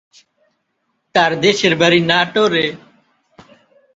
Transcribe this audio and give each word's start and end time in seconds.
তার 1.15 1.31
দেশের 1.41 1.73
বাড়ি 1.75 1.99
নাটোরে। 2.01 2.65